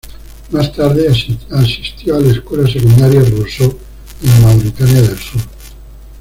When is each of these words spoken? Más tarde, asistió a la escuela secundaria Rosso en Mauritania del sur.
Más 0.49 0.71
tarde, 0.73 1.07
asistió 1.07 2.15
a 2.15 2.19
la 2.21 2.31
escuela 2.31 2.67
secundaria 2.67 3.21
Rosso 3.21 3.77
en 4.23 4.41
Mauritania 4.43 4.99
del 4.99 5.19
sur. 5.19 5.41